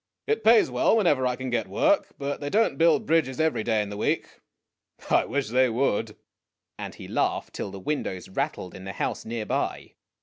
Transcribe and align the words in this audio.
"It 0.25 0.43
pays 0.43 0.71
well 0.71 0.97
whenever 0.97 1.27
I 1.27 1.35
can 1.35 1.51
get 1.51 1.67
work; 1.67 2.07
but 2.17 2.41
they 2.41 2.49
don't 2.49 2.79
build 2.79 3.05
bridges 3.05 3.39
every 3.39 3.63
day 3.63 3.83
in 3.83 3.91
the 3.91 3.97
week 3.97 4.39
I 5.11 5.25
wish 5.25 5.49
they 5.49 5.69
would!' 5.69 6.15
and 6.79 6.95
he 6.95 7.07
laughed 7.07 7.53
till 7.53 7.69
the 7.69 7.79
windows 7.79 8.27
rattled 8.27 8.73
in 8.73 8.85
the 8.85 8.93
house 8.93 9.25
near 9.25 9.45
by. 9.45 9.91